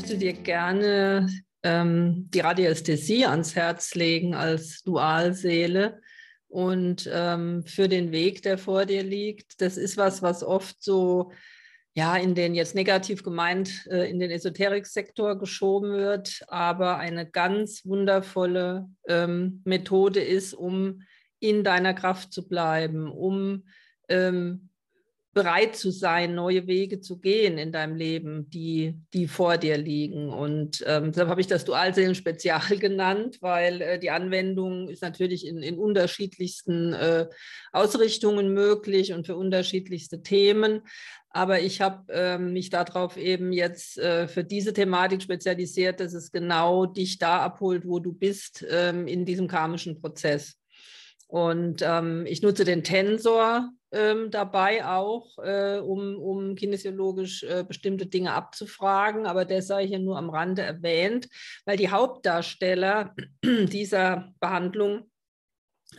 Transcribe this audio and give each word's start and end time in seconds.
möchte 0.00 0.16
dir 0.16 0.32
gerne 0.32 1.28
ähm, 1.62 2.30
die 2.32 2.40
Radiästhesie 2.40 3.26
ans 3.26 3.54
Herz 3.54 3.94
legen 3.94 4.34
als 4.34 4.82
Dualseele 4.82 6.00
und 6.48 7.06
ähm, 7.12 7.64
für 7.66 7.86
den 7.86 8.10
Weg, 8.10 8.40
der 8.40 8.56
vor 8.56 8.86
dir 8.86 9.02
liegt. 9.02 9.60
Das 9.60 9.76
ist 9.76 9.98
was, 9.98 10.22
was 10.22 10.42
oft 10.42 10.82
so 10.82 11.32
ja, 11.92 12.16
in 12.16 12.34
den 12.34 12.54
jetzt 12.54 12.74
negativ 12.74 13.22
gemeint, 13.22 13.86
äh, 13.90 14.08
in 14.08 14.18
den 14.18 14.30
Esoteriksektor 14.30 15.38
geschoben 15.38 15.92
wird, 15.92 16.44
aber 16.48 16.96
eine 16.96 17.28
ganz 17.28 17.84
wundervolle 17.84 18.88
ähm, 19.06 19.60
Methode 19.66 20.20
ist, 20.20 20.54
um 20.54 21.02
in 21.40 21.62
deiner 21.62 21.92
Kraft 21.92 22.32
zu 22.32 22.48
bleiben, 22.48 23.06
um 23.12 23.64
ähm, 24.08 24.69
bereit 25.32 25.76
zu 25.76 25.90
sein, 25.90 26.34
neue 26.34 26.66
Wege 26.66 27.00
zu 27.00 27.18
gehen 27.18 27.56
in 27.56 27.70
deinem 27.70 27.94
Leben, 27.94 28.50
die, 28.50 28.96
die 29.12 29.28
vor 29.28 29.58
dir 29.58 29.78
liegen. 29.78 30.28
Und 30.28 30.82
ähm, 30.86 31.12
deshalb 31.12 31.28
habe 31.28 31.40
ich 31.40 31.46
das 31.46 31.64
Dualseelen-Spezial 31.64 32.76
genannt, 32.78 33.38
weil 33.40 33.80
äh, 33.80 33.98
die 33.98 34.10
Anwendung 34.10 34.88
ist 34.88 35.02
natürlich 35.02 35.46
in, 35.46 35.62
in 35.62 35.78
unterschiedlichsten 35.78 36.92
äh, 36.94 37.26
Ausrichtungen 37.72 38.52
möglich 38.52 39.12
und 39.12 39.26
für 39.26 39.36
unterschiedlichste 39.36 40.22
Themen. 40.22 40.82
Aber 41.32 41.60
ich 41.60 41.80
habe 41.80 42.12
ähm, 42.12 42.52
mich 42.52 42.70
darauf 42.70 43.16
eben 43.16 43.52
jetzt 43.52 43.98
äh, 43.98 44.26
für 44.26 44.42
diese 44.42 44.72
Thematik 44.72 45.22
spezialisiert, 45.22 46.00
dass 46.00 46.12
es 46.12 46.32
genau 46.32 46.86
dich 46.86 47.18
da 47.18 47.38
abholt, 47.38 47.86
wo 47.86 48.00
du 48.00 48.12
bist 48.12 48.66
ähm, 48.68 49.06
in 49.06 49.24
diesem 49.24 49.46
karmischen 49.46 50.00
Prozess. 50.00 50.59
Und 51.30 51.80
ähm, 51.82 52.26
ich 52.26 52.42
nutze 52.42 52.64
den 52.64 52.82
Tensor 52.82 53.70
ähm, 53.92 54.32
dabei 54.32 54.84
auch, 54.84 55.38
äh, 55.38 55.78
um, 55.78 56.16
um 56.16 56.56
kinesiologisch 56.56 57.44
äh, 57.44 57.62
bestimmte 57.62 58.06
Dinge 58.06 58.32
abzufragen. 58.32 59.26
Aber 59.26 59.44
der 59.44 59.62
sei 59.62 59.86
hier 59.86 60.00
nur 60.00 60.18
am 60.18 60.28
Rande 60.28 60.62
erwähnt, 60.62 61.28
weil 61.64 61.76
die 61.76 61.90
Hauptdarsteller 61.90 63.14
dieser 63.44 64.34
Behandlung 64.40 65.08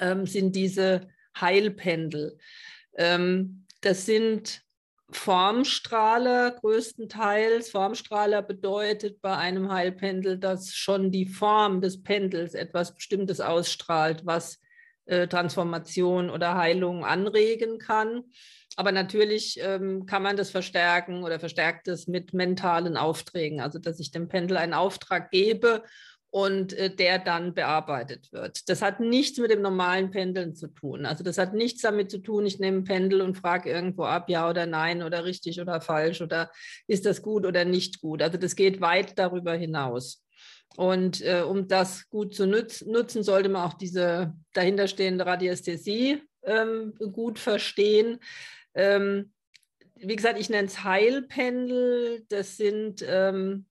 ähm, 0.02 0.26
sind 0.26 0.54
diese 0.54 1.08
Heilpendel. 1.40 2.38
Ähm, 2.98 3.66
das 3.80 4.06
sind 4.06 4.64
Formstrahler 5.12 6.52
größtenteils. 6.52 7.70
Formstrahler 7.70 8.42
bedeutet 8.42 9.22
bei 9.22 9.38
einem 9.38 9.72
Heilpendel, 9.72 10.38
dass 10.38 10.76
schon 10.76 11.10
die 11.10 11.26
Form 11.26 11.80
des 11.80 12.04
Pendels 12.04 12.54
etwas 12.54 12.94
Bestimmtes 12.94 13.40
ausstrahlt, 13.40 14.26
was 14.26 14.60
äh, 15.12 15.28
Transformation 15.28 16.30
oder 16.30 16.56
Heilung 16.56 17.06
anregen 17.06 17.78
kann. 17.78 18.24
Aber 18.78 18.92
natürlich 18.92 19.60
ähm, 19.62 20.06
kann 20.06 20.24
man 20.24 20.38
das 20.38 20.50
verstärken 20.50 21.24
oder 21.24 21.40
verstärkt 21.40 21.90
es 21.90 22.08
mit 22.08 22.34
mentalen 22.34 22.96
Aufträgen, 22.96 23.60
also 23.60 23.80
dass 23.80 24.00
ich 24.00 24.12
dem 24.12 24.30
Pendel 24.30 24.56
einen 24.56 24.74
Auftrag 24.74 25.30
gebe 25.30 25.84
und 26.30 26.72
äh, 26.72 26.90
der 26.96 27.20
dann 27.20 27.54
bearbeitet 27.54 28.32
wird. 28.32 28.70
Das 28.70 28.82
hat 28.82 29.02
nichts 29.02 29.38
mit 29.38 29.52
dem 29.52 29.62
normalen 29.62 30.12
Pendeln 30.12 30.56
zu 30.56 30.68
tun. 30.68 31.06
Also 31.06 31.26
das 31.26 31.38
hat 31.38 31.54
nichts 31.54 31.82
damit 31.82 32.10
zu 32.10 32.20
tun, 32.20 32.46
ich 32.46 32.60
nehme 32.60 32.78
ein 32.78 32.84
Pendel 32.86 33.22
und 33.22 33.36
frage 33.38 33.70
irgendwo 33.70 34.06
ab, 34.06 34.30
ja 34.30 34.50
oder 34.50 34.66
nein 34.66 35.04
oder 35.04 35.26
richtig 35.26 35.60
oder 35.60 35.82
falsch 35.82 36.22
oder 36.22 36.50
ist 36.88 37.06
das 37.06 37.22
gut 37.22 37.46
oder 37.46 37.66
nicht 37.66 38.00
gut. 38.00 38.22
Also 38.22 38.38
das 38.38 38.56
geht 38.56 38.80
weit 38.80 39.20
darüber 39.20 39.54
hinaus. 39.54 40.24
Und 40.78 41.22
äh, 41.22 41.42
um 41.42 41.68
das 41.68 42.10
gut 42.10 42.34
zu 42.34 42.48
nutz 42.48 42.82
nutzen, 42.82 43.24
sollte 43.24 43.50
man 43.50 43.68
auch 43.68 43.74
diese 43.74 44.34
dahinterstehende 44.54 45.26
Radiästhesie 45.26 46.22
ähm, 46.44 46.94
gut 47.12 47.40
verstehen. 47.40 48.20
Ähm, 48.74 49.34
wie 49.96 50.16
gesagt, 50.16 50.40
ich 50.40 50.50
nenne 50.50 50.68
es 50.68 50.84
Heilpendel. 50.84 52.26
Das 52.30 52.56
sind, 52.58 53.06
ähm, 53.08 53.66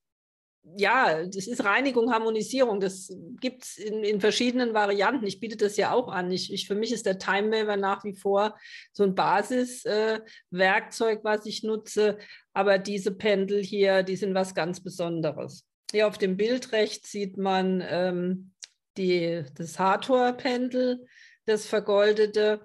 ja, 0.76 1.24
das 1.24 1.46
ist 1.46 1.64
Reinigung, 1.64 2.12
Harmonisierung. 2.12 2.80
Das 2.80 3.10
gibt 3.40 3.64
es 3.64 3.78
in, 3.78 4.04
in, 4.04 4.20
verschiedenen 4.20 4.74
Varianten. 4.74 5.26
Ich 5.26 5.40
biete 5.40 5.56
das 5.56 5.78
ja 5.78 5.92
auch 5.92 6.08
an. 6.08 6.30
Ich, 6.30 6.52
ich 6.52 6.68
für 6.68 6.74
mich 6.74 6.92
ist 6.92 7.06
der 7.06 7.18
Time 7.18 7.50
Waver 7.50 7.76
nach 7.76 8.04
wie 8.04 8.14
vor 8.14 8.58
so 8.92 9.04
ein 9.04 9.14
Basiswerkzeug, 9.14 11.20
äh, 11.20 11.24
was 11.24 11.46
ich 11.46 11.62
nutze. 11.62 12.18
Aber 12.52 12.76
diese 12.78 13.12
Pendel 13.12 13.64
hier, 13.64 14.02
die 14.02 14.16
sind 14.16 14.34
was 14.34 14.54
ganz 14.54 14.82
Besonderes. 14.82 15.64
Hier 15.92 16.06
auf 16.06 16.18
dem 16.18 16.36
Bild 16.36 16.72
rechts 16.72 17.10
sieht 17.10 17.36
man 17.36 17.82
ähm, 17.86 18.52
die, 18.96 19.44
das 19.56 19.78
Hathor-Pendel, 19.78 21.04
das 21.46 21.66
vergoldete. 21.66 22.60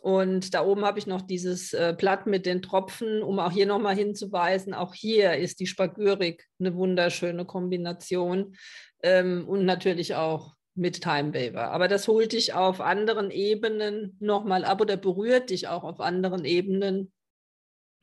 Und 0.00 0.54
da 0.54 0.64
oben 0.64 0.84
habe 0.84 1.00
ich 1.00 1.08
noch 1.08 1.22
dieses 1.22 1.72
äh, 1.72 1.94
Blatt 1.96 2.26
mit 2.26 2.46
den 2.46 2.62
Tropfen, 2.62 3.22
um 3.22 3.40
auch 3.40 3.50
hier 3.50 3.66
nochmal 3.66 3.96
hinzuweisen, 3.96 4.74
auch 4.74 4.94
hier 4.94 5.34
ist 5.34 5.58
die 5.58 5.66
Spagyrik 5.66 6.46
eine 6.60 6.74
wunderschöne 6.76 7.44
Kombination 7.44 8.54
ähm, 9.02 9.48
und 9.48 9.64
natürlich 9.64 10.14
auch 10.14 10.54
mit 10.76 11.02
Time 11.02 11.34
Waver. 11.34 11.72
Aber 11.72 11.88
das 11.88 12.06
holt 12.06 12.32
dich 12.32 12.54
auf 12.54 12.80
anderen 12.80 13.32
Ebenen 13.32 14.16
nochmal 14.20 14.64
ab 14.64 14.80
oder 14.80 14.96
berührt 14.96 15.50
dich 15.50 15.66
auch 15.66 15.82
auf 15.82 15.98
anderen 15.98 16.44
Ebenen 16.44 17.12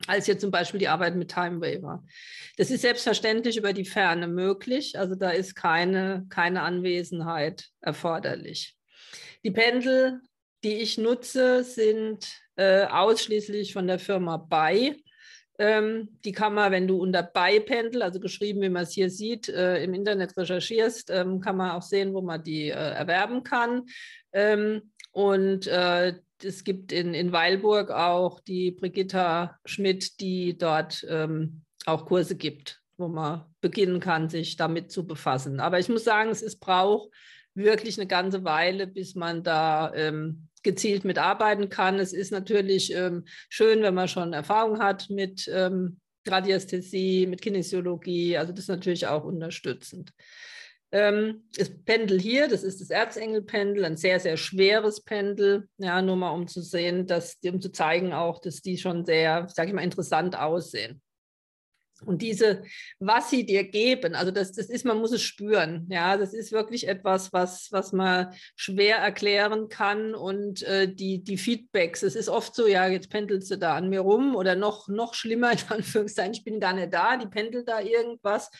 als 0.06 0.26
jetzt 0.26 0.40
zum 0.40 0.50
Beispiel 0.50 0.80
die 0.80 0.88
Arbeit 0.88 1.16
mit 1.16 1.30
Time 1.30 1.60
Waver. 1.60 2.04
Das 2.56 2.70
ist 2.70 2.82
selbstverständlich 2.82 3.56
über 3.56 3.72
die 3.72 3.84
Ferne 3.84 4.28
möglich, 4.28 4.98
also 4.98 5.14
da 5.14 5.30
ist 5.30 5.54
keine, 5.54 6.26
keine 6.28 6.62
Anwesenheit 6.62 7.68
erforderlich. 7.80 8.76
Die 9.44 9.50
Pendel, 9.50 10.20
die 10.64 10.76
ich 10.78 10.98
nutze, 10.98 11.62
sind 11.62 12.26
äh, 12.56 12.84
ausschließlich 12.84 13.72
von 13.72 13.86
der 13.86 13.98
Firma 13.98 14.36
Bei. 14.36 14.96
Ähm, 15.58 16.18
die 16.24 16.32
kann 16.32 16.54
man, 16.54 16.72
wenn 16.72 16.86
du 16.86 16.98
unter 16.98 17.22
Bei-Pendel, 17.22 18.02
also 18.02 18.20
geschrieben, 18.20 18.60
wie 18.60 18.68
man 18.68 18.82
es 18.82 18.92
hier 18.92 19.08
sieht, 19.08 19.48
äh, 19.48 19.82
im 19.82 19.94
Internet 19.94 20.36
recherchierst, 20.36 21.10
ähm, 21.10 21.40
kann 21.40 21.56
man 21.56 21.70
auch 21.70 21.82
sehen, 21.82 22.12
wo 22.12 22.20
man 22.20 22.42
die 22.42 22.68
äh, 22.68 22.72
erwerben 22.72 23.42
kann. 23.42 23.86
Ähm, 24.32 24.92
und 25.12 25.66
äh, 25.66 26.14
es 26.44 26.64
gibt 26.64 26.92
in, 26.92 27.14
in 27.14 27.32
Weilburg 27.32 27.90
auch 27.90 28.40
die 28.40 28.70
Brigitta 28.70 29.58
Schmidt, 29.64 30.20
die 30.20 30.56
dort 30.56 31.06
ähm, 31.08 31.62
auch 31.84 32.06
Kurse 32.06 32.36
gibt, 32.36 32.82
wo 32.96 33.08
man 33.08 33.44
beginnen 33.60 34.00
kann, 34.00 34.28
sich 34.28 34.56
damit 34.56 34.90
zu 34.90 35.06
befassen. 35.06 35.60
Aber 35.60 35.78
ich 35.78 35.88
muss 35.88 36.04
sagen, 36.04 36.30
es 36.30 36.42
ist, 36.42 36.60
braucht 36.60 37.10
wirklich 37.54 37.98
eine 37.98 38.06
ganze 38.06 38.44
Weile, 38.44 38.86
bis 38.86 39.14
man 39.14 39.42
da 39.42 39.92
ähm, 39.94 40.48
gezielt 40.62 41.04
mitarbeiten 41.04 41.68
kann. 41.68 41.98
Es 41.98 42.12
ist 42.12 42.32
natürlich 42.32 42.92
ähm, 42.92 43.24
schön, 43.48 43.82
wenn 43.82 43.94
man 43.94 44.08
schon 44.08 44.32
Erfahrung 44.32 44.80
hat 44.80 45.08
mit 45.08 45.48
ähm, 45.52 45.98
Radiästhesie, 46.26 47.26
mit 47.26 47.40
Kinesiologie. 47.40 48.36
Also 48.36 48.52
das 48.52 48.64
ist 48.64 48.68
natürlich 48.68 49.06
auch 49.06 49.24
unterstützend. 49.24 50.12
Ähm, 50.92 51.44
das 51.56 51.70
Pendel 51.84 52.20
hier, 52.20 52.48
das 52.48 52.62
ist 52.62 52.80
das 52.80 52.90
Erzengelpendel, 52.90 53.84
ein 53.84 53.96
sehr, 53.96 54.20
sehr 54.20 54.36
schweres 54.36 55.02
Pendel. 55.02 55.68
Ja, 55.78 56.00
nur 56.00 56.16
mal 56.16 56.30
um 56.30 56.46
zu 56.46 56.62
sehen, 56.62 57.06
dass, 57.06 57.38
um 57.44 57.60
zu 57.60 57.72
zeigen 57.72 58.12
auch, 58.12 58.40
dass 58.40 58.62
die 58.62 58.78
schon 58.78 59.04
sehr, 59.04 59.48
sage 59.48 59.68
ich 59.68 59.74
mal, 59.74 59.82
interessant 59.82 60.38
aussehen. 60.38 61.02
Und 62.04 62.20
diese, 62.20 62.62
was 62.98 63.30
sie 63.30 63.46
dir 63.46 63.64
geben, 63.64 64.14
also 64.14 64.30
das, 64.30 64.52
das 64.52 64.66
ist, 64.66 64.84
man 64.84 64.98
muss 64.98 65.12
es 65.12 65.22
spüren. 65.22 65.86
Ja, 65.90 66.18
das 66.18 66.34
ist 66.34 66.52
wirklich 66.52 66.88
etwas, 66.88 67.32
was, 67.32 67.68
was 67.72 67.92
man 67.92 68.34
schwer 68.54 68.98
erklären 68.98 69.68
kann. 69.68 70.14
Und 70.14 70.62
äh, 70.64 70.92
die, 70.92 71.24
die 71.24 71.38
Feedbacks, 71.38 72.02
es 72.02 72.14
ist 72.14 72.28
oft 72.28 72.54
so, 72.54 72.66
ja, 72.66 72.86
jetzt 72.86 73.08
pendelst 73.08 73.50
du 73.50 73.56
da 73.56 73.74
an 73.74 73.88
mir 73.88 74.00
rum 74.00 74.36
oder 74.36 74.56
noch, 74.56 74.88
noch 74.88 75.14
schlimmer, 75.14 75.52
in 75.52 75.58
Anführungszeichen, 75.68 76.34
ich 76.34 76.44
bin 76.44 76.60
gar 76.60 76.74
nicht 76.74 76.92
da, 76.92 77.16
die 77.16 77.28
pendelt 77.28 77.66
da 77.66 77.80
irgendwas. 77.80 78.50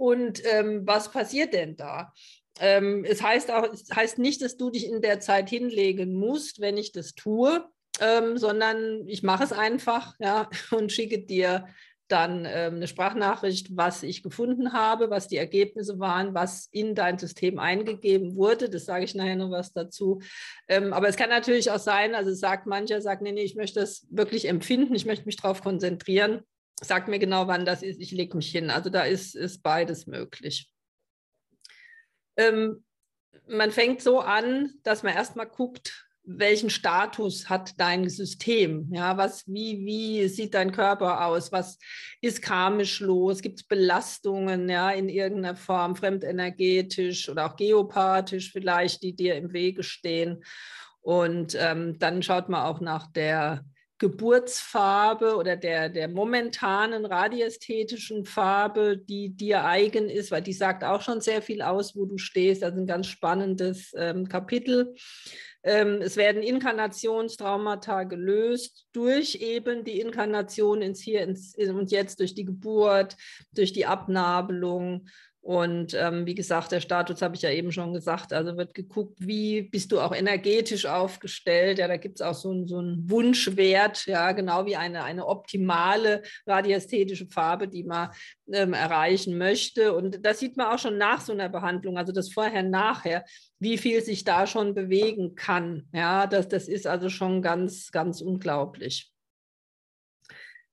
Und 0.00 0.40
ähm, 0.46 0.86
was 0.86 1.10
passiert 1.10 1.52
denn 1.52 1.76
da? 1.76 2.14
Ähm, 2.58 3.04
es 3.04 3.22
heißt 3.22 3.50
auch, 3.50 3.70
es 3.70 3.84
heißt 3.94 4.18
nicht, 4.18 4.40
dass 4.40 4.56
du 4.56 4.70
dich 4.70 4.86
in 4.86 5.02
der 5.02 5.20
Zeit 5.20 5.50
hinlegen 5.50 6.14
musst, 6.14 6.58
wenn 6.58 6.78
ich 6.78 6.92
das 6.92 7.14
tue, 7.14 7.62
ähm, 8.00 8.38
sondern 8.38 9.06
ich 9.06 9.22
mache 9.22 9.44
es 9.44 9.52
einfach 9.52 10.14
ja, 10.18 10.48
und 10.70 10.90
schicke 10.90 11.18
dir 11.18 11.66
dann 12.08 12.46
ähm, 12.46 12.76
eine 12.76 12.88
Sprachnachricht, 12.88 13.76
was 13.76 14.02
ich 14.02 14.22
gefunden 14.22 14.72
habe, 14.72 15.10
was 15.10 15.28
die 15.28 15.36
Ergebnisse 15.36 15.98
waren, 15.98 16.32
was 16.32 16.66
in 16.72 16.94
dein 16.94 17.18
System 17.18 17.58
eingegeben 17.58 18.36
wurde. 18.36 18.70
Das 18.70 18.86
sage 18.86 19.04
ich 19.04 19.14
nachher 19.14 19.36
noch 19.36 19.50
was 19.50 19.74
dazu. 19.74 20.22
Ähm, 20.66 20.94
aber 20.94 21.08
es 21.08 21.16
kann 21.16 21.28
natürlich 21.28 21.70
auch 21.70 21.78
sein, 21.78 22.14
also 22.14 22.32
sagt 22.32 22.66
mancher, 22.66 23.02
sagt, 23.02 23.20
nee, 23.20 23.32
nee, 23.32 23.44
ich 23.44 23.54
möchte 23.54 23.80
das 23.80 24.06
wirklich 24.08 24.48
empfinden, 24.48 24.94
ich 24.94 25.04
möchte 25.04 25.26
mich 25.26 25.36
darauf 25.36 25.62
konzentrieren 25.62 26.42
Sag 26.80 27.08
mir 27.08 27.18
genau, 27.18 27.46
wann 27.46 27.64
das 27.64 27.82
ist, 27.82 28.00
ich 28.00 28.10
lege 28.10 28.36
mich 28.36 28.50
hin. 28.50 28.70
Also 28.70 28.90
da 28.90 29.02
ist, 29.02 29.34
ist 29.34 29.62
beides 29.62 30.06
möglich. 30.06 30.70
Ähm, 32.36 32.84
man 33.46 33.70
fängt 33.70 34.00
so 34.00 34.20
an, 34.20 34.72
dass 34.82 35.02
man 35.02 35.14
erstmal 35.14 35.46
guckt, 35.48 36.06
welchen 36.22 36.70
Status 36.70 37.48
hat 37.48 37.78
dein 37.78 38.08
System? 38.08 38.88
Ja, 38.92 39.16
was, 39.16 39.46
wie, 39.46 39.84
wie 39.84 40.28
sieht 40.28 40.54
dein 40.54 40.72
Körper 40.72 41.26
aus? 41.26 41.50
Was 41.50 41.78
ist 42.20 42.42
karmisch 42.42 43.00
los? 43.00 43.42
Gibt 43.42 43.60
es 43.60 43.66
Belastungen 43.66 44.68
ja, 44.68 44.90
in 44.90 45.08
irgendeiner 45.08 45.56
Form, 45.56 45.96
fremdenergetisch 45.96 47.28
oder 47.28 47.46
auch 47.46 47.56
geopathisch 47.56 48.52
vielleicht, 48.52 49.02
die 49.02 49.14
dir 49.14 49.36
im 49.36 49.52
Wege 49.52 49.82
stehen? 49.82 50.44
Und 51.00 51.56
ähm, 51.58 51.98
dann 51.98 52.22
schaut 52.22 52.48
man 52.48 52.64
auch 52.64 52.80
nach 52.80 53.10
der 53.10 53.64
Geburtsfarbe 54.00 55.36
oder 55.36 55.56
der, 55.56 55.90
der 55.90 56.08
momentanen 56.08 57.04
radiästhetischen 57.04 58.24
Farbe, 58.24 58.96
die 58.96 59.28
dir 59.28 59.66
eigen 59.66 60.08
ist, 60.08 60.30
weil 60.30 60.40
die 60.40 60.54
sagt 60.54 60.82
auch 60.84 61.02
schon 61.02 61.20
sehr 61.20 61.42
viel 61.42 61.60
aus, 61.60 61.94
wo 61.94 62.06
du 62.06 62.16
stehst. 62.16 62.64
Also 62.64 62.78
ein 62.78 62.86
ganz 62.86 63.08
spannendes 63.08 63.92
ähm, 63.94 64.26
Kapitel. 64.26 64.94
Ähm, 65.62 66.00
es 66.00 66.16
werden 66.16 66.42
Inkarnationstraumata 66.42 68.04
gelöst 68.04 68.86
durch 68.92 69.34
eben 69.34 69.84
die 69.84 70.00
Inkarnation 70.00 70.80
ins 70.80 71.02
Hier 71.02 71.22
ins, 71.22 71.54
und 71.54 71.90
Jetzt, 71.90 72.20
durch 72.20 72.34
die 72.34 72.46
Geburt, 72.46 73.18
durch 73.52 73.74
die 73.74 73.84
Abnabelung 73.84 75.08
und 75.42 75.94
ähm, 75.94 76.26
wie 76.26 76.34
gesagt, 76.34 76.70
der 76.70 76.80
Status 76.80 77.22
habe 77.22 77.34
ich 77.34 77.40
ja 77.40 77.50
eben 77.50 77.72
schon 77.72 77.94
gesagt, 77.94 78.32
also 78.34 78.58
wird 78.58 78.74
geguckt, 78.74 79.16
wie 79.20 79.62
bist 79.62 79.90
du 79.90 79.98
auch 79.98 80.14
energetisch 80.14 80.84
aufgestellt. 80.84 81.78
Ja, 81.78 81.88
da 81.88 81.96
gibt 81.96 82.20
es 82.20 82.26
auch 82.26 82.34
so, 82.34 82.66
so 82.66 82.78
einen 82.78 83.08
Wunschwert, 83.10 84.04
ja, 84.06 84.32
genau 84.32 84.66
wie 84.66 84.76
eine, 84.76 85.02
eine 85.02 85.26
optimale 85.26 86.22
radiästhetische 86.46 87.26
Farbe, 87.26 87.68
die 87.68 87.84
man 87.84 88.10
ähm, 88.52 88.74
erreichen 88.74 89.38
möchte. 89.38 89.94
Und 89.94 90.24
das 90.26 90.40
sieht 90.40 90.58
man 90.58 90.66
auch 90.66 90.78
schon 90.78 90.98
nach 90.98 91.22
so 91.22 91.32
einer 91.32 91.48
Behandlung, 91.48 91.96
also 91.96 92.12
das 92.12 92.30
Vorher, 92.30 92.62
Nachher, 92.62 93.24
wie 93.58 93.78
viel 93.78 94.02
sich 94.02 94.24
da 94.24 94.46
schon 94.46 94.74
bewegen 94.74 95.36
kann. 95.36 95.88
Ja, 95.94 96.26
das, 96.26 96.48
das 96.48 96.68
ist 96.68 96.86
also 96.86 97.08
schon 97.08 97.40
ganz, 97.40 97.90
ganz 97.90 98.20
unglaublich. 98.20 99.10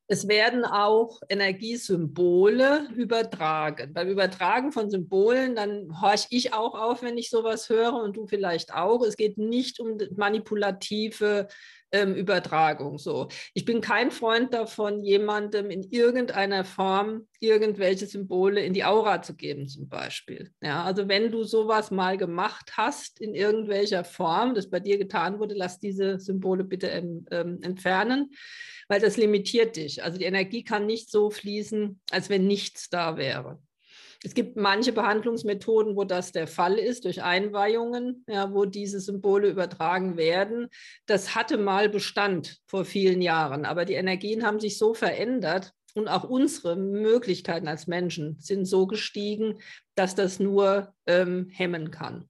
Es 0.10 0.30
werden 0.30 0.64
auch 0.64 1.20
Energiesymbole 1.28 2.88
übertragen. 2.96 3.94
Beim 3.94 4.08
Übertragen 4.08 4.72
von 4.72 4.90
Symbolen, 4.90 5.56
dann 5.56 6.02
horche 6.02 6.28
ich 6.30 6.54
auch 6.54 6.76
auf, 6.76 7.02
wenn 7.02 7.18
ich 7.18 7.30
sowas 7.30 7.68
höre 7.68 7.94
und 7.94 8.16
du 8.16 8.26
vielleicht 8.26 8.74
auch. 8.74 9.04
Es 9.04 9.18
geht 9.18 9.38
nicht 9.38 9.82
um 9.82 9.98
manipulative 10.16 11.48
ähm, 11.92 12.16
Übertragung. 12.16 12.98
So, 12.98 13.28
ich 13.54 13.66
bin 13.66 13.82
kein 13.82 14.12
Freund 14.12 14.54
davon, 14.54 15.04
jemandem 15.04 15.70
in 15.70 15.84
irgendeiner 15.84 16.66
Form 16.66 17.28
irgendwelche 17.40 18.08
Symbole 18.08 18.62
in 18.62 18.74
die 18.74 18.84
Aura 18.84 19.22
zu 19.22 19.36
geben, 19.36 19.68
zum 19.68 19.88
Beispiel. 19.90 20.52
Ja, 20.62 20.84
also 20.84 21.08
wenn 21.08 21.32
du 21.32 21.44
sowas 21.44 21.92
mal 21.92 22.18
gemacht 22.18 22.74
hast 22.78 23.22
in 23.22 23.36
irgendwelcher 23.36 24.04
Form, 24.04 24.56
das 24.56 24.70
bei 24.70 24.80
dir 24.80 24.98
getan 24.98 25.40
wurde, 25.40 25.56
lass 25.56 25.80
diese 25.80 26.20
Symbole 26.20 26.64
bitte 26.64 26.88
ähm, 26.88 27.60
entfernen 27.62 28.32
weil 28.88 29.02
das 29.02 29.18
limitiert 29.18 29.76
dich. 29.76 30.04
Also 30.04 30.18
die 30.18 30.26
Energie 30.26 30.64
kann 30.64 30.86
nicht 30.86 31.12
so 31.12 31.30
fließen, 31.30 32.00
als 32.12 32.30
wenn 32.30 32.48
nichts 32.48 32.90
da 32.90 33.18
wäre. 33.18 33.60
Es 34.24 34.34
gibt 34.34 34.58
manche 34.58 34.94
Behandlungsmethoden, 34.94 35.96
wo 35.96 36.04
das 36.04 36.32
der 36.32 36.48
Fall 36.48 36.80
ist, 36.80 37.06
durch 37.06 37.24
Einweihungen, 37.24 38.26
ja, 38.28 38.54
wo 38.54 38.66
diese 38.66 39.00
Symbole 39.00 39.50
übertragen 39.50 40.18
werden. 40.18 40.70
Das 41.06 41.36
hatte 41.36 41.58
mal 41.58 41.90
Bestand 41.90 42.58
vor 42.66 42.86
vielen 42.86 43.22
Jahren, 43.22 43.66
aber 43.66 43.86
die 43.86 43.94
Energien 43.94 44.46
haben 44.46 44.60
sich 44.60 44.78
so 44.78 44.94
verändert 44.94 45.74
und 45.94 46.08
auch 46.08 46.24
unsere 46.24 46.76
Möglichkeiten 46.76 47.68
als 47.68 47.88
Menschen 47.88 48.38
sind 48.40 48.66
so 48.66 48.88
gestiegen, 48.88 49.60
dass 49.96 50.16
das 50.16 50.40
nur 50.40 50.94
ähm, 51.06 51.50
hemmen 51.50 51.92
kann. 51.92 52.30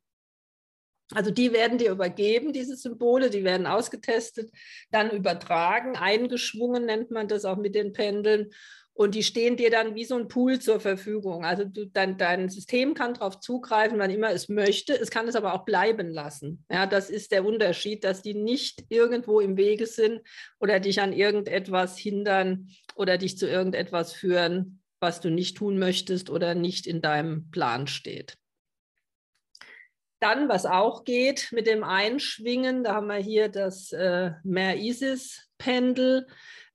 Also 1.14 1.32
die 1.32 1.54
werden 1.54 1.78
dir 1.78 1.92
übergeben, 1.92 2.52
diese 2.52 2.76
Symbole, 2.76 3.30
die 3.30 3.46
werden 3.46 3.66
ausgetestet, 3.66 4.52
dann 4.92 5.10
übertragen, 5.10 5.96
eingeschwungen 5.96 6.86
nennt 6.86 7.12
man 7.12 7.30
das 7.30 7.46
auch 7.46 7.56
mit 7.56 7.76
den 7.76 7.94
Pendeln. 7.94 8.52
Und 8.98 9.14
die 9.14 9.22
stehen 9.22 9.58
dir 9.58 9.70
dann 9.70 9.94
wie 9.94 10.06
so 10.06 10.16
ein 10.16 10.28
Pool 10.28 10.58
zur 10.58 10.80
Verfügung. 10.80 11.46
Also 11.46 11.66
du, 11.66 11.86
dein, 11.86 12.18
dein 12.18 12.50
System 12.50 12.96
kann 12.96 13.14
darauf 13.14 13.40
zugreifen, 13.40 14.00
wann 14.00 14.10
immer 14.10 14.32
es 14.32 14.50
möchte. 14.50 15.00
Es 15.00 15.12
kann 15.12 15.28
es 15.28 15.36
aber 15.36 15.54
auch 15.54 15.66
bleiben 15.66 16.10
lassen. 16.10 16.66
Ja, 16.72 16.88
das 16.88 17.12
ist 17.12 17.32
der 17.32 17.46
Unterschied, 17.46 18.04
dass 18.04 18.24
die 18.24 18.34
nicht 18.34 18.86
irgendwo 18.90 19.40
im 19.40 19.56
Wege 19.56 19.86
sind 19.86 20.22
oder 20.60 20.80
dich 20.80 21.00
an 21.00 21.14
irgendetwas 21.14 21.96
hindern 21.96 22.70
oder 22.96 23.20
dich 23.20 23.38
zu 23.38 23.48
irgendetwas 23.48 24.14
führen, 24.14 24.82
was 25.00 25.22
du 25.22 25.30
nicht 25.30 25.58
tun 25.58 25.78
möchtest 25.78 26.32
oder 26.32 26.56
nicht 26.56 26.88
in 26.88 27.00
deinem 27.04 27.52
Plan 27.52 27.86
steht. 27.86 28.36
Dann, 30.20 30.50
was 30.50 30.66
auch 30.66 31.04
geht 31.04 31.50
mit 31.52 31.68
dem 31.68 31.84
Einschwingen, 31.84 32.84
da 32.84 32.96
haben 32.96 33.06
wir 33.06 33.18
hier 33.18 33.50
das 33.50 33.92
äh, 33.92 34.32
Mer-Isis-Pendel. 34.44 36.26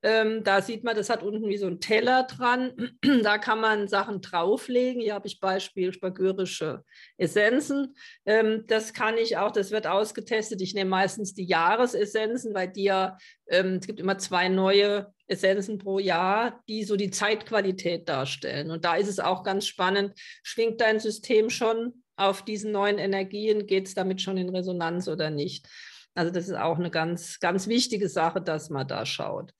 Ähm, 0.05 0.43
da 0.43 0.61
sieht 0.61 0.83
man, 0.83 0.97
das 0.97 1.11
hat 1.11 1.23
unten 1.23 1.49
wie 1.49 1.57
so 1.57 1.67
ein 1.67 1.81
Teller 1.81 2.25
dran. 2.25 2.73
da 3.23 3.39
kann 3.39 3.61
man 3.61 3.87
Sachen 3.87 4.21
drauflegen. 4.21 5.01
Hier 5.01 5.15
habe 5.15 5.29
ich 5.29 5.39
Beispiel 5.39 5.93
spagyrische 5.93 6.83
Essenzen. 7.17 7.95
Ähm, 8.27 8.65
das 8.67 8.93
kann 8.93 9.17
ich 9.17 9.37
auch, 9.37 9.53
das 9.53 9.71
wird 9.71 9.87
ausgetestet. 9.87 10.61
Ich 10.61 10.75
nehme 10.75 10.91
meistens 10.91 11.35
die 11.35 11.45
Jahresessenzen, 11.45 12.53
weil 12.53 12.69
die 12.69 12.85
ja, 12.85 13.17
ähm, 13.49 13.79
es 13.81 13.87
gibt 13.87 14.01
immer 14.01 14.19
zwei 14.19 14.49
neue 14.49 15.13
Essenzen 15.29 15.79
pro 15.79 16.01
Jahr, 16.01 16.61
die 16.69 16.83
so 16.83 16.97
die 16.97 17.11
Zeitqualität 17.11 18.09
darstellen. 18.09 18.73
Und 18.73 18.85
da 18.85 18.97
ist 18.97 19.09
es 19.09 19.21
auch 19.21 19.45
ganz 19.45 19.67
spannend, 19.67 20.15
schwingt 20.43 20.81
dein 20.81 20.99
System 20.99 21.49
schon 21.49 22.03
auf 22.17 22.45
diesen 22.45 22.73
neuen 22.73 22.99
Energien, 22.99 23.67
geht 23.67 23.87
es 23.87 23.95
damit 23.95 24.21
schon 24.21 24.37
in 24.37 24.49
Resonanz 24.49 25.07
oder 25.07 25.31
nicht. 25.31 25.69
Also 26.15 26.33
das 26.33 26.49
ist 26.49 26.57
auch 26.57 26.79
eine 26.79 26.91
ganz, 26.91 27.39
ganz 27.41 27.69
wichtige 27.69 28.09
Sache, 28.09 28.41
dass 28.41 28.69
man 28.69 28.87
da 28.87 29.07
schaut. 29.07 29.53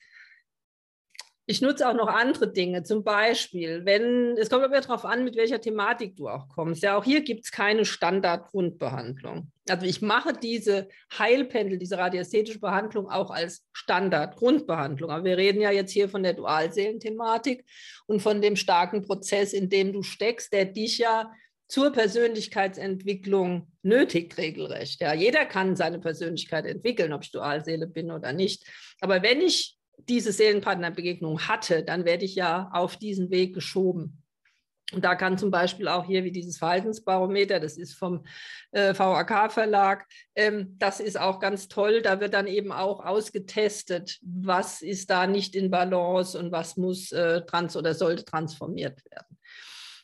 Ich 1.47 1.61
nutze 1.61 1.89
auch 1.89 1.95
noch 1.95 2.07
andere 2.07 2.53
Dinge, 2.53 2.85
zum 2.85 3.03
Beispiel, 3.03 3.85
wenn, 3.85 4.37
es 4.37 4.49
kommt 4.49 4.63
aber 4.63 4.81
darauf 4.81 5.05
an, 5.05 5.25
mit 5.25 5.35
welcher 5.37 5.61
Thematik 5.61 6.17
du 6.17 6.29
auch 6.29 6.49
kommst. 6.49 6.85
Ja, 6.85 6.97
auch 6.97 7.05
hier 7.05 7.23
gibt 7.23 7.45
es 7.45 7.51
keine 7.51 7.85
Standard-Grundbehandlung. 7.85 9.51
Also 9.69 9.85
ich 9.85 10.03
mache 10.03 10.35
diese 10.35 10.89
Heilpendel, 11.19 11.79
diese 11.79 11.99
radiästhetische 11.99 12.61
Behandlung 12.61 13.11
auch 13.11 13.31
als 13.31 13.65
Standard-Grundbehandlung. 13.73 15.11
Aber 15.11 15.25
wir 15.25 15.37
reden 15.37 15.61
ja 15.61 15.73
jetzt 15.73 15.91
hier 15.91 16.09
von 16.09 16.23
der 16.23 16.35
Dualseelenthematik 16.35 17.65
und 18.07 18.21
von 18.21 18.41
dem 18.41 18.55
starken 18.55 19.03
Prozess, 19.03 19.53
in 19.53 19.69
dem 19.69 19.93
du 19.93 20.05
steckst, 20.05 20.53
der 20.53 20.67
dich 20.67 20.99
ja 20.99 21.33
zur 21.67 21.91
Persönlichkeitsentwicklung 21.91 23.73
nötigt, 23.83 24.37
regelrecht. 24.39 25.01
Ja, 25.01 25.13
jeder 25.13 25.45
kann 25.47 25.75
seine 25.75 25.99
Persönlichkeit 25.99 26.67
entwickeln, 26.67 27.13
ob 27.13 27.25
ich 27.25 27.33
Dualseele 27.33 27.89
bin 27.89 28.13
oder 28.13 28.33
nicht. 28.33 28.65
Aber 29.01 29.23
wenn 29.23 29.41
ich 29.41 29.77
diese 30.09 30.33
Seelenpartnerbegegnung 30.33 31.49
hatte, 31.49 31.83
dann 31.83 32.05
werde 32.05 32.25
ich 32.25 32.35
ja 32.35 32.71
auf 32.73 32.97
diesen 32.97 33.31
Weg 33.31 33.55
geschoben. 33.55 34.23
Und 34.93 35.05
da 35.05 35.15
kann 35.15 35.39
zum 35.39 35.51
Beispiel 35.51 35.89
auch 35.89 36.05
hier 36.05 36.23
wie 36.23 36.33
dieses 36.33 36.59
Verhaltensbarometer, 36.59 37.61
das 37.61 37.79
ist 37.79 37.95
vom 37.95 38.25
äh, 38.73 38.95
VAK-Verlag, 38.95 40.07
ähm, 40.37 40.77
das 40.79 41.01
ist 41.01 41.19
auch 41.19 41.41
ganz 41.41 41.69
toll. 41.69 42.03
Da 42.03 42.21
wird 42.21 42.35
dann 42.35 42.47
eben 42.47 42.73
auch 42.73 43.05
ausgetestet, 43.05 44.19
was 44.23 44.83
ist 44.83 45.09
da 45.11 45.27
nicht 45.27 45.57
in 45.57 45.71
Balance 45.71 46.39
und 46.39 46.53
was 46.53 46.77
muss 46.77 47.11
äh, 47.13 47.41
trans 47.47 47.77
oder 47.77 47.95
sollte 47.95 48.25
transformiert 48.25 49.03
werden. 49.11 49.39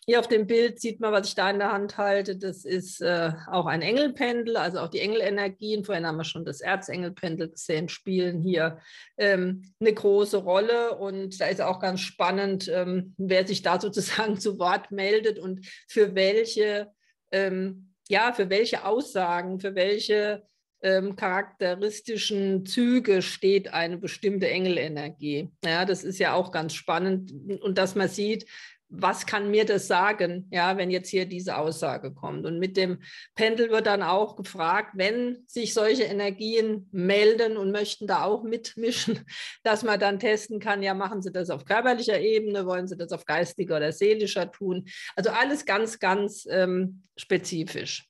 Hier 0.08 0.20
auf 0.20 0.26
dem 0.26 0.46
Bild 0.46 0.80
sieht 0.80 1.00
man, 1.00 1.12
was 1.12 1.28
ich 1.28 1.34
da 1.34 1.50
in 1.50 1.58
der 1.58 1.70
Hand 1.70 1.98
halte. 1.98 2.34
Das 2.34 2.64
ist 2.64 3.02
äh, 3.02 3.30
auch 3.46 3.66
ein 3.66 3.82
Engelpendel, 3.82 4.56
also 4.56 4.78
auch 4.78 4.88
die 4.88 5.00
Engelenergien. 5.00 5.84
Vorhin 5.84 6.06
haben 6.06 6.16
wir 6.16 6.24
schon 6.24 6.46
das 6.46 6.62
Erzengelpendel 6.62 7.50
gesehen, 7.50 7.90
spielen 7.90 8.40
hier 8.40 8.78
ähm, 9.18 9.70
eine 9.78 9.92
große 9.92 10.38
Rolle. 10.38 10.96
Und 10.96 11.38
da 11.38 11.48
ist 11.48 11.60
auch 11.60 11.78
ganz 11.78 12.00
spannend, 12.00 12.68
ähm, 12.68 13.12
wer 13.18 13.46
sich 13.46 13.60
da 13.60 13.78
sozusagen 13.82 14.40
zu 14.40 14.58
Wort 14.58 14.90
meldet 14.90 15.38
und 15.38 15.66
für 15.88 16.14
welche, 16.14 16.90
ähm, 17.30 17.92
ja, 18.08 18.32
für 18.32 18.48
welche 18.48 18.86
Aussagen, 18.86 19.60
für 19.60 19.74
welche 19.74 20.42
ähm, 20.80 21.16
charakteristischen 21.16 22.64
Züge 22.64 23.20
steht 23.20 23.74
eine 23.74 23.98
bestimmte 23.98 24.48
Engelenergie. 24.48 25.50
Ja, 25.62 25.84
das 25.84 26.02
ist 26.02 26.18
ja 26.18 26.32
auch 26.32 26.50
ganz 26.50 26.72
spannend 26.72 27.30
und 27.60 27.76
dass 27.76 27.94
man 27.94 28.08
sieht, 28.08 28.46
was 28.90 29.26
kann 29.26 29.50
mir 29.50 29.64
das 29.64 29.86
sagen, 29.86 30.46
ja, 30.50 30.76
wenn 30.76 30.90
jetzt 30.90 31.10
hier 31.10 31.26
diese 31.26 31.58
Aussage 31.58 32.12
kommt. 32.12 32.46
Und 32.46 32.58
mit 32.58 32.76
dem 32.76 33.02
Pendel 33.34 33.70
wird 33.70 33.86
dann 33.86 34.02
auch 34.02 34.36
gefragt, 34.36 34.92
wenn 34.94 35.44
sich 35.46 35.74
solche 35.74 36.04
Energien 36.04 36.88
melden 36.90 37.56
und 37.56 37.70
möchten 37.70 38.06
da 38.06 38.24
auch 38.24 38.42
mitmischen, 38.42 39.20
dass 39.62 39.82
man 39.82 40.00
dann 40.00 40.18
testen 40.18 40.58
kann, 40.58 40.82
ja, 40.82 40.94
machen 40.94 41.20
Sie 41.20 41.30
das 41.30 41.50
auf 41.50 41.64
körperlicher 41.64 42.18
Ebene, 42.18 42.66
wollen 42.66 42.88
Sie 42.88 42.96
das 42.96 43.12
auf 43.12 43.26
geistiger 43.26 43.76
oder 43.76 43.92
seelischer 43.92 44.50
tun. 44.50 44.86
Also 45.16 45.30
alles 45.30 45.66
ganz, 45.66 45.98
ganz 45.98 46.46
ähm, 46.50 47.02
spezifisch. 47.16 48.07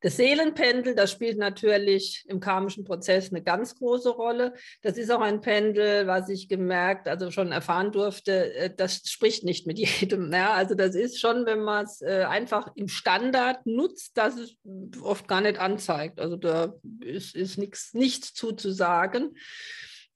Das 0.00 0.16
Seelenpendel, 0.16 0.94
das 0.94 1.10
spielt 1.10 1.38
natürlich 1.38 2.24
im 2.28 2.38
karmischen 2.38 2.84
Prozess 2.84 3.30
eine 3.30 3.42
ganz 3.42 3.74
große 3.74 4.10
Rolle. 4.10 4.54
Das 4.82 4.96
ist 4.96 5.10
auch 5.10 5.20
ein 5.20 5.40
Pendel, 5.40 6.06
was 6.06 6.28
ich 6.28 6.48
gemerkt, 6.48 7.08
also 7.08 7.30
schon 7.32 7.50
erfahren 7.50 7.90
durfte, 7.90 8.54
äh, 8.54 8.74
das 8.74 9.02
spricht 9.06 9.44
nicht 9.44 9.66
mit 9.66 9.78
jedem. 9.78 10.32
Ja, 10.32 10.52
also 10.52 10.74
das 10.74 10.94
ist 10.94 11.20
schon, 11.20 11.46
wenn 11.46 11.60
man 11.60 11.84
es 11.84 12.00
äh, 12.00 12.24
einfach 12.28 12.70
im 12.76 12.88
Standard 12.88 13.66
nutzt, 13.66 14.16
dass 14.16 14.36
es 14.36 14.56
oft 15.02 15.26
gar 15.26 15.40
nicht 15.40 15.58
anzeigt. 15.58 16.20
Also 16.20 16.36
da 16.36 16.74
ist, 17.00 17.34
ist 17.34 17.58
nichts, 17.58 17.92
nichts 17.94 18.32
zu, 18.34 18.52
zu 18.52 18.70
sagen. 18.70 19.34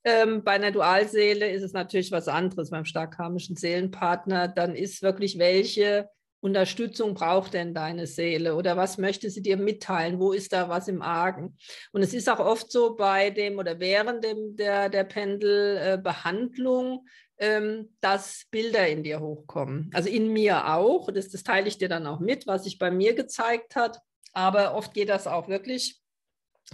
Ähm, 0.05 0.43
bei 0.43 0.53
einer 0.53 0.73
Dualseele 0.73 1.51
ist 1.51 1.63
es 1.63 1.73
natürlich 1.73 2.11
was 2.11 2.29
anderes. 2.29 2.71
Beim 2.71 2.85
stark 2.85 3.17
karmischen 3.17 3.57
Seelenpartner, 3.57 4.49
dann 4.49 4.75
ist 4.75 5.03
wirklich 5.03 5.39
welche 5.39 6.09
Unterstützung 6.43 7.15
braucht 7.15 7.55
denn 7.55 7.73
deine 7.73 8.09
Seele 8.09 8.57
oder 8.57 8.77
was 8.77 8.99
möchte 8.99 9.31
sie 9.31 9.43
dir 9.43 9.57
mitteilen? 9.57 10.19
Wo 10.19 10.33
ist 10.33 10.53
da 10.53 10.69
was 10.69 10.89
im 10.89 11.01
Argen? 11.01 11.57
Und 11.93 12.03
es 12.03 12.13
ist 12.13 12.29
auch 12.29 12.41
oft 12.41 12.73
so 12.73 12.97
bei 12.97 13.31
dem 13.31 13.59
oder 13.59 13.79
während 13.79 14.25
dem, 14.25 14.57
der, 14.57 14.89
der 14.89 15.05
Pendelbehandlung, 15.05 17.07
ähm, 17.39 17.95
dass 18.01 18.47
Bilder 18.51 18.89
in 18.89 19.05
dir 19.05 19.21
hochkommen. 19.21 19.89
Also 19.95 20.09
in 20.09 20.33
mir 20.33 20.75
auch. 20.75 21.13
Das, 21.13 21.29
das 21.29 21.45
teile 21.45 21.69
ich 21.69 21.79
dir 21.79 21.89
dann 21.89 22.09
auch 22.09 22.19
mit, 22.19 22.49
was 22.49 22.65
sich 22.65 22.77
bei 22.77 22.91
mir 22.91 23.15
gezeigt 23.15 23.77
hat. 23.77 24.01
Aber 24.33 24.75
oft 24.75 24.95
geht 24.95 25.11
das 25.11 25.29
auch 25.29 25.47
wirklich 25.47 26.03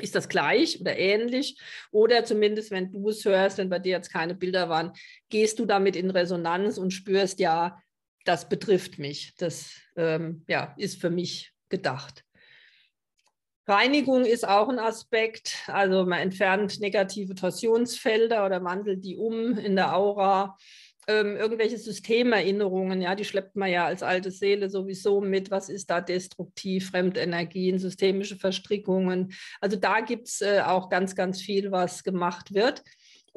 ist 0.00 0.14
das 0.14 0.28
gleich 0.28 0.80
oder 0.80 0.96
ähnlich? 0.96 1.58
Oder 1.90 2.24
zumindest, 2.24 2.70
wenn 2.70 2.92
du 2.92 3.08
es 3.08 3.24
hörst, 3.24 3.58
wenn 3.58 3.68
bei 3.68 3.78
dir 3.78 3.92
jetzt 3.92 4.12
keine 4.12 4.34
Bilder 4.34 4.68
waren, 4.68 4.92
gehst 5.28 5.58
du 5.58 5.66
damit 5.66 5.96
in 5.96 6.10
Resonanz 6.10 6.78
und 6.78 6.92
spürst, 6.92 7.40
ja, 7.40 7.78
das 8.24 8.48
betrifft 8.48 8.98
mich. 8.98 9.34
Das 9.38 9.72
ähm, 9.96 10.44
ja, 10.48 10.74
ist 10.76 11.00
für 11.00 11.10
mich 11.10 11.52
gedacht. 11.68 12.24
Reinigung 13.66 14.24
ist 14.24 14.48
auch 14.48 14.68
ein 14.68 14.78
Aspekt. 14.78 15.58
Also 15.66 16.06
man 16.06 16.20
entfernt 16.20 16.80
negative 16.80 17.34
Torsionsfelder 17.34 18.46
oder 18.46 18.64
wandelt 18.64 19.04
die 19.04 19.16
um 19.16 19.58
in 19.58 19.76
der 19.76 19.94
Aura 19.94 20.56
ähm, 21.08 21.36
irgendwelche 21.36 21.78
Systemerinnerungen, 21.78 23.00
ja, 23.00 23.14
die 23.14 23.24
schleppt 23.24 23.56
man 23.56 23.70
ja 23.70 23.86
als 23.86 24.02
alte 24.02 24.30
Seele 24.30 24.68
sowieso 24.68 25.22
mit. 25.22 25.50
Was 25.50 25.70
ist 25.70 25.88
da 25.88 26.02
destruktiv? 26.02 26.90
Fremdenergien, 26.90 27.78
systemische 27.78 28.36
Verstrickungen. 28.36 29.32
Also 29.60 29.76
da 29.76 30.00
gibt 30.00 30.28
es 30.28 30.42
äh, 30.42 30.60
auch 30.60 30.90
ganz, 30.90 31.16
ganz 31.16 31.40
viel, 31.40 31.72
was 31.72 32.04
gemacht 32.04 32.52
wird. 32.52 32.82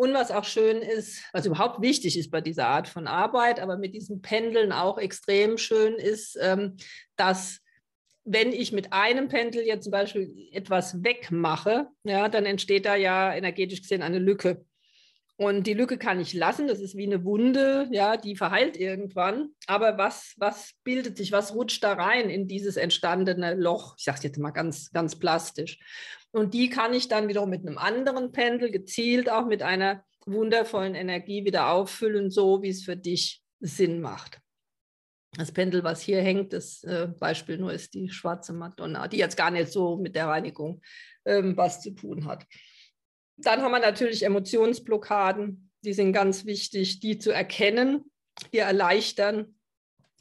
Und 0.01 0.15
was 0.15 0.31
auch 0.31 0.45
schön 0.45 0.77
ist, 0.77 1.21
was 1.31 1.45
überhaupt 1.45 1.79
wichtig 1.79 2.17
ist 2.17 2.31
bei 2.31 2.41
dieser 2.41 2.65
Art 2.65 2.87
von 2.87 3.05
Arbeit, 3.05 3.59
aber 3.59 3.77
mit 3.77 3.93
diesem 3.93 4.19
Pendeln 4.19 4.71
auch 4.71 4.97
extrem 4.97 5.59
schön 5.59 5.93
ist, 5.93 6.39
ähm, 6.41 6.77
dass 7.17 7.59
wenn 8.23 8.51
ich 8.51 8.71
mit 8.71 8.93
einem 8.93 9.27
Pendel 9.27 9.61
jetzt 9.61 9.83
zum 9.83 9.91
Beispiel 9.91 10.49
etwas 10.53 11.03
wegmache, 11.03 11.87
ja, 12.03 12.29
dann 12.29 12.47
entsteht 12.47 12.87
da 12.87 12.95
ja 12.95 13.31
energetisch 13.31 13.83
gesehen 13.83 14.01
eine 14.01 14.17
Lücke. 14.17 14.65
Und 15.41 15.65
die 15.65 15.73
Lücke 15.73 15.97
kann 15.97 16.19
ich 16.19 16.35
lassen, 16.35 16.67
das 16.67 16.79
ist 16.79 16.95
wie 16.95 17.07
eine 17.07 17.25
Wunde, 17.25 17.87
ja, 17.89 18.15
die 18.15 18.35
verheilt 18.35 18.77
irgendwann. 18.77 19.49
Aber 19.65 19.97
was, 19.97 20.35
was 20.37 20.73
bildet 20.83 21.17
sich, 21.17 21.31
was 21.31 21.55
rutscht 21.55 21.83
da 21.83 21.93
rein 21.93 22.29
in 22.29 22.47
dieses 22.47 22.77
entstandene 22.77 23.55
Loch? 23.55 23.95
Ich 23.97 24.03
sage 24.03 24.19
es 24.19 24.23
jetzt 24.23 24.37
mal 24.37 24.51
ganz, 24.51 24.91
ganz 24.91 25.17
plastisch. 25.17 25.79
Und 26.29 26.53
die 26.53 26.69
kann 26.69 26.93
ich 26.93 27.07
dann 27.07 27.27
wiederum 27.27 27.49
mit 27.49 27.65
einem 27.65 27.79
anderen 27.79 28.31
Pendel 28.31 28.69
gezielt 28.69 29.31
auch 29.31 29.47
mit 29.47 29.63
einer 29.63 30.03
wundervollen 30.27 30.93
Energie 30.93 31.43
wieder 31.43 31.71
auffüllen, 31.71 32.29
so 32.29 32.61
wie 32.61 32.69
es 32.69 32.83
für 32.83 32.95
dich 32.95 33.41
Sinn 33.59 33.99
macht. 33.99 34.39
Das 35.37 35.51
Pendel, 35.51 35.83
was 35.83 36.01
hier 36.01 36.21
hängt, 36.21 36.53
das 36.53 36.83
äh, 36.83 37.07
Beispiel 37.19 37.57
nur 37.57 37.73
ist 37.73 37.95
die 37.95 38.09
schwarze 38.09 38.53
Madonna, 38.53 39.07
die 39.07 39.17
jetzt 39.17 39.37
gar 39.37 39.49
nicht 39.49 39.71
so 39.71 39.97
mit 39.97 40.15
der 40.15 40.27
Reinigung 40.27 40.83
ähm, 41.25 41.57
was 41.57 41.81
zu 41.81 41.95
tun 41.95 42.25
hat. 42.25 42.45
Dann 43.43 43.61
haben 43.61 43.71
wir 43.71 43.79
natürlich 43.79 44.23
Emotionsblockaden, 44.23 45.71
die 45.83 45.93
sind 45.93 46.13
ganz 46.13 46.45
wichtig, 46.45 46.99
die 46.99 47.17
zu 47.17 47.31
erkennen, 47.31 48.05
dir 48.53 48.63
erleichtern, 48.63 49.55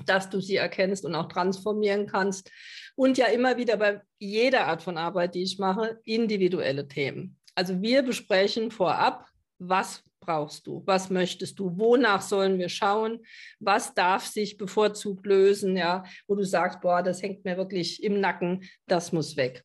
dass 0.07 0.31
du 0.31 0.41
sie 0.41 0.57
erkennst 0.57 1.05
und 1.05 1.15
auch 1.15 1.29
transformieren 1.29 2.07
kannst. 2.07 2.51
Und 2.97 3.19
ja 3.19 3.27
immer 3.27 3.57
wieder 3.57 3.77
bei 3.77 4.01
jeder 4.19 4.67
Art 4.67 4.83
von 4.83 4.97
Arbeit, 4.97 5.35
die 5.35 5.43
ich 5.43 5.59
mache, 5.59 6.01
individuelle 6.05 6.89
Themen. 6.89 7.39
Also 7.55 7.83
wir 7.83 8.03
besprechen 8.03 8.71
vorab, 8.71 9.27
was 9.59 10.03
brauchst 10.21 10.67
du, 10.67 10.83
was 10.87 11.11
möchtest 11.11 11.59
du, 11.59 11.79
wonach 11.79 12.23
sollen 12.23 12.59
wir 12.59 12.69
schauen, 12.69 13.21
was 13.59 13.95
darf 13.95 14.27
sich 14.27 14.57
bevorzugt 14.57 15.27
lösen, 15.27 15.77
ja, 15.77 16.05
wo 16.27 16.35
du 16.35 16.45
sagst, 16.45 16.81
boah, 16.81 17.03
das 17.03 17.23
hängt 17.23 17.45
mir 17.45 17.57
wirklich 17.57 18.03
im 18.03 18.21
Nacken, 18.21 18.65
das 18.87 19.13
muss 19.13 19.37
weg. 19.37 19.65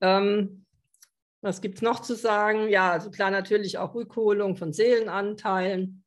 Ähm, 0.00 0.66
was 1.40 1.60
gibt 1.60 1.76
es 1.76 1.82
noch 1.82 2.00
zu 2.00 2.14
sagen? 2.14 2.68
Ja, 2.68 2.92
also 2.92 3.10
klar 3.10 3.30
natürlich 3.30 3.78
auch 3.78 3.94
Rückholung 3.94 4.56
von 4.56 4.72
Seelenanteilen. 4.72 6.04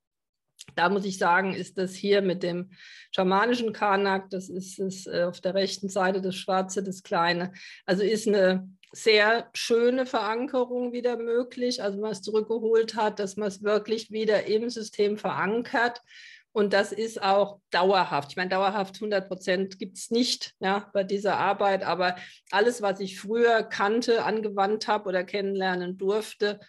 Da 0.75 0.89
muss 0.89 1.05
ich 1.05 1.17
sagen, 1.17 1.53
ist 1.53 1.77
das 1.77 1.93
hier 1.93 2.21
mit 2.21 2.43
dem 2.43 2.71
schamanischen 3.11 3.73
Karnak, 3.73 4.29
das 4.29 4.49
ist 4.49 4.79
es 4.79 5.07
äh, 5.07 5.23
auf 5.23 5.41
der 5.41 5.55
rechten 5.55 5.89
Seite, 5.89 6.21
das 6.21 6.35
Schwarze, 6.35 6.83
das 6.83 7.03
Kleine. 7.03 7.53
Also 7.85 8.03
ist 8.03 8.27
eine 8.27 8.69
sehr 8.91 9.49
schöne 9.53 10.05
Verankerung 10.05 10.91
wieder 10.91 11.17
möglich, 11.17 11.81
also 11.81 11.99
man 11.99 12.11
es 12.11 12.21
zurückgeholt 12.21 12.95
hat, 12.95 13.19
dass 13.19 13.37
man 13.37 13.47
es 13.47 13.63
wirklich 13.63 14.11
wieder 14.11 14.45
im 14.45 14.69
System 14.69 15.17
verankert 15.17 16.01
und 16.53 16.73
das 16.73 16.91
ist 16.91 17.21
auch 17.21 17.59
dauerhaft. 17.69 18.31
Ich 18.31 18.35
meine, 18.35 18.49
dauerhaft 18.49 18.95
100 18.95 19.27
Prozent 19.27 19.79
gibt 19.79 19.97
es 19.97 20.11
nicht 20.11 20.53
ja, 20.59 20.89
bei 20.93 21.03
dieser 21.03 21.37
Arbeit, 21.37 21.83
aber 21.83 22.15
alles, 22.51 22.81
was 22.81 22.99
ich 22.99 23.19
früher 23.19 23.63
kannte, 23.63 24.23
angewandt 24.25 24.87
habe 24.87 25.07
oder 25.07 25.23
kennenlernen 25.23 25.97
durfte, 25.97 26.59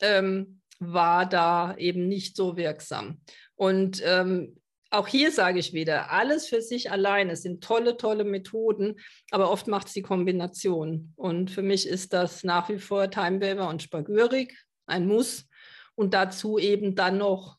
ähm, 0.00 0.60
war 0.80 1.26
da 1.26 1.76
eben 1.76 2.08
nicht 2.08 2.36
so 2.36 2.56
wirksam. 2.56 3.20
Und 3.54 4.02
ähm, 4.04 4.56
auch 4.90 5.06
hier 5.06 5.30
sage 5.30 5.58
ich 5.58 5.72
wieder, 5.72 6.10
alles 6.10 6.46
für 6.48 6.62
sich 6.62 6.90
alleine 6.90 7.36
sind 7.36 7.62
tolle, 7.62 7.96
tolle 7.96 8.24
Methoden, 8.24 8.96
aber 9.30 9.50
oft 9.50 9.68
macht 9.68 9.88
es 9.88 9.92
die 9.92 10.02
Kombination. 10.02 11.12
Und 11.16 11.50
für 11.50 11.62
mich 11.62 11.86
ist 11.86 12.12
das 12.12 12.42
nach 12.42 12.68
wie 12.68 12.78
vor 12.78 13.10
Timeweaver 13.10 13.68
und 13.68 13.82
Spagyrik 13.82 14.56
ein 14.86 15.06
Muss. 15.06 15.46
Und 15.94 16.14
dazu 16.14 16.58
eben 16.58 16.94
dann 16.94 17.18
noch 17.18 17.57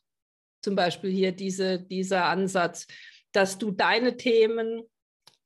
zum 0.62 0.76
Beispiel 0.76 1.10
hier 1.10 1.32
diese, 1.32 1.80
dieser 1.80 2.26
Ansatz, 2.26 2.86
dass 3.32 3.58
du 3.58 3.70
deine 3.70 4.16
Themen 4.16 4.82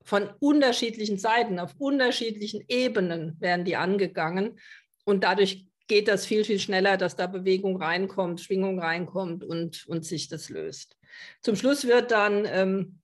von 0.02 0.30
unterschiedlichen 0.38 1.18
Seiten, 1.18 1.58
auf 1.58 1.74
unterschiedlichen 1.78 2.64
Ebenen 2.68 3.36
werden 3.40 3.64
die 3.64 3.76
angegangen 3.76 4.58
und 5.04 5.24
dadurch 5.24 5.66
geht 5.86 6.08
das 6.08 6.24
viel, 6.26 6.44
viel 6.44 6.58
schneller, 6.58 6.96
dass 6.96 7.16
da 7.16 7.26
Bewegung 7.26 7.76
reinkommt, 7.76 8.40
Schwingung 8.40 8.80
reinkommt 8.80 9.44
und, 9.44 9.86
und 9.86 10.04
sich 10.04 10.28
das 10.28 10.48
löst. 10.48 10.96
Zum 11.42 11.56
Schluss 11.56 11.86
wird 11.86 12.10
dann 12.10 12.46
ähm, 12.46 13.00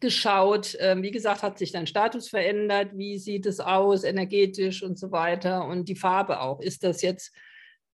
geschaut, 0.00 0.74
äh, 0.76 0.96
wie 1.00 1.10
gesagt, 1.10 1.42
hat 1.42 1.58
sich 1.58 1.72
dein 1.72 1.86
Status 1.86 2.28
verändert, 2.28 2.90
wie 2.94 3.18
sieht 3.18 3.46
es 3.46 3.60
aus, 3.60 4.04
energetisch 4.04 4.82
und 4.82 4.98
so 4.98 5.12
weiter 5.12 5.66
und 5.66 5.88
die 5.88 5.96
Farbe 5.96 6.40
auch. 6.40 6.60
Ist 6.60 6.84
das 6.84 7.02
jetzt 7.02 7.32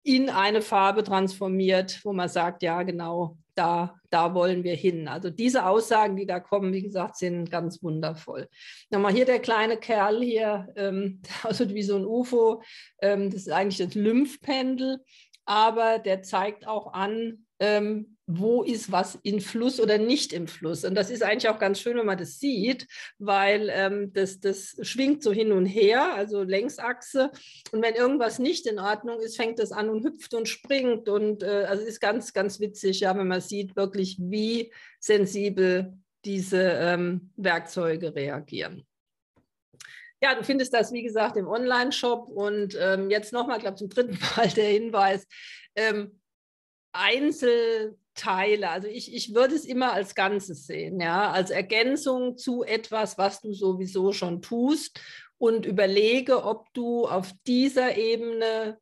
in 0.04 0.30
eine 0.30 0.62
Farbe 0.62 1.04
transformiert, 1.04 2.00
wo 2.04 2.12
man 2.12 2.28
sagt, 2.28 2.62
ja, 2.62 2.82
genau, 2.82 3.38
da, 3.54 3.99
da 4.11 4.35
wollen 4.35 4.64
wir 4.64 4.75
hin. 4.75 5.09
Also 5.09 5.30
diese 5.30 5.66
Aussagen, 5.66 6.16
die 6.16 6.26
da 6.26 6.40
kommen, 6.40 6.73
wie 6.73 6.82
gesagt, 6.82 7.16
sind 7.16 7.50
ganz 7.50 7.82
wundervoll. 7.82 8.49
Nochmal 8.90 9.12
hier 9.12 9.25
der 9.25 9.40
kleine 9.40 9.76
Kerl 9.76 10.23
hier, 10.23 10.68
ähm, 10.76 11.23
der 11.23 11.50
aussieht 11.50 11.75
wie 11.75 11.82
so 11.82 11.97
ein 11.97 12.06
UFO. 12.06 12.62
Ähm, 13.00 13.30
das 13.30 13.42
ist 13.42 13.52
eigentlich 13.52 13.78
das 13.78 13.94
Lymphpendel, 13.94 15.00
aber 15.44 15.99
der 15.99 16.23
zeigt 16.23 16.66
auch 16.66 16.92
an, 16.92 17.47
ähm, 17.61 18.12
wo 18.26 18.62
ist 18.62 18.93
was 18.93 19.19
in 19.23 19.41
Fluss 19.41 19.81
oder 19.81 19.99
nicht 19.99 20.33
im 20.33 20.47
Fluss. 20.47 20.85
Und 20.85 20.95
das 20.95 21.11
ist 21.11 21.23
eigentlich 21.23 21.49
auch 21.49 21.59
ganz 21.59 21.81
schön, 21.81 21.97
wenn 21.97 22.07
man 22.07 22.19
das 22.19 22.38
sieht, 22.38 22.87
weil 23.19 23.69
ähm, 23.71 24.12
das, 24.12 24.41
das 24.41 24.76
schwingt 24.83 25.23
so 25.23 25.33
hin 25.33 25.52
und 25.52 25.67
her, 25.67 26.14
also 26.14 26.43
Längsachse. 26.43 27.31
Und 27.73 27.83
wenn 27.83 27.95
irgendwas 27.95 28.38
nicht 28.38 28.67
in 28.67 28.79
Ordnung 28.79 29.21
ist, 29.21 29.37
fängt 29.37 29.59
das 29.59 29.73
an 29.73 29.91
und 29.91 30.05
hüpft 30.05 30.35
und 30.35 30.49
springt. 30.49 31.09
Und 31.09 31.43
äh, 31.43 31.67
also 31.69 31.85
ist 31.85 32.00
ganz, 32.00 32.33
ganz 32.33 32.61
witzig, 32.61 33.00
ja, 33.00 33.17
wenn 33.17 33.29
man 33.29 33.41
sieht 33.41 33.76
wirklich, 33.76 34.17
wie 34.21 34.73
sensibel 35.00 35.93
diese 36.25 36.62
ähm, 36.62 37.33
Werkzeuge 37.37 38.14
reagieren. 38.14 38.87
Ja, 40.23 40.37
du 40.37 40.45
findest 40.45 40.73
das, 40.73 40.93
wie 40.93 41.02
gesagt, 41.02 41.37
im 41.37 41.49
Online-Shop. 41.49 42.29
Und 42.29 42.79
ähm, 42.81 43.11
jetzt 43.11 43.33
nochmal, 43.33 43.57
ich 43.57 43.62
glaube, 43.62 43.76
zum 43.76 43.88
dritten 43.88 44.17
Mal 44.37 44.49
der 44.49 44.69
Hinweis. 44.69 45.26
Ähm, 45.75 46.21
Einzelteile. 48.12 48.71
Also 48.71 48.88
ich, 48.88 49.14
ich 49.14 49.35
würde 49.35 49.54
es 49.54 49.64
immer 49.64 49.92
als 49.92 50.14
Ganzes 50.14 50.66
sehen, 50.66 51.00
ja, 51.00 51.31
als 51.31 51.50
Ergänzung 51.50 52.37
zu 52.37 52.62
etwas, 52.62 53.19
was 53.19 53.40
du 53.40 53.52
sowieso 53.52 54.12
schon 54.12 54.42
tust 54.42 55.00
und 55.38 55.66
überlege, 55.66 56.45
ob 56.45 56.73
du 56.75 57.07
auf 57.07 57.33
dieser 57.47 57.97
Ebene 57.97 58.78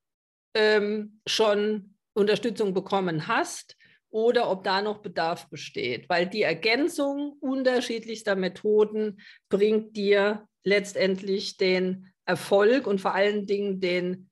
ähm, 0.55 1.21
schon 1.27 1.95
Unterstützung 2.13 2.75
bekommen 2.75 3.29
hast 3.29 3.77
oder 4.11 4.51
ob 4.51 4.65
da 4.65 4.83
noch 4.83 4.99
Bedarf 4.99 5.49
besteht, 5.49 6.09
weil 6.09 6.27
die 6.27 6.43
Ergänzung 6.43 7.37
unterschiedlichster 7.41 8.35
Methoden 8.35 9.21
bringt 9.49 9.97
dir 9.97 10.47
letztendlich 10.65 11.57
den 11.57 12.13
Erfolg 12.27 12.87
und 12.87 13.01
vor 13.01 13.15
allen 13.15 13.47
Dingen 13.47 13.81
den 13.81 14.29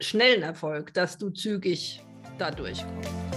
schnellen 0.00 0.42
Erfolg, 0.42 0.94
dass 0.94 1.18
du 1.18 1.30
zügig 1.30 2.00
da 2.38 2.52
durchkommen. 2.52 3.27